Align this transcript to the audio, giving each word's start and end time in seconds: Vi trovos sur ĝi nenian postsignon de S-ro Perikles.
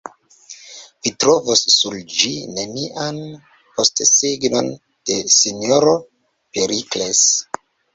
Vi 1.07 1.11
trovos 1.23 1.61
sur 1.73 1.99
ĝi 2.15 2.33
nenian 2.57 3.21
postsignon 3.77 4.75
de 5.13 5.23
S-ro 5.39 5.99
Perikles. 6.05 7.29